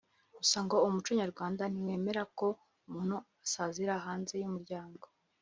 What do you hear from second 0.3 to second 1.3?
Gusa ngo umuco